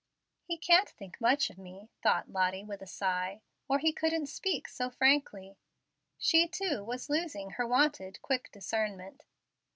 [0.47, 4.67] "He can't think much of me," thought Lottie, with a sigh, "or he couldn't speak
[4.67, 5.59] so frankly."
[6.17, 9.25] She, too, was losing her wonted quick discernment.